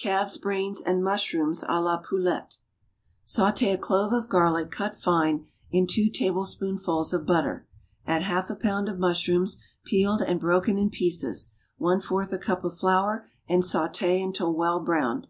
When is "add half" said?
8.06-8.48